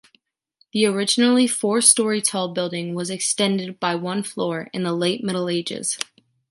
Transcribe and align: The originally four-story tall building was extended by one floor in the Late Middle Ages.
The 0.73 0.87
originally 0.87 1.45
four-story 1.45 2.23
tall 2.23 2.47
building 2.55 2.95
was 2.95 3.11
extended 3.11 3.79
by 3.79 3.93
one 3.93 4.23
floor 4.23 4.67
in 4.73 4.81
the 4.81 4.93
Late 4.93 5.23
Middle 5.23 5.47
Ages. 5.47 5.99